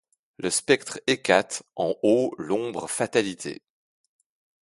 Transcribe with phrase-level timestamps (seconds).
[0.39, 3.61] Le spectre Hécate, en haut l’ombre Fatalité;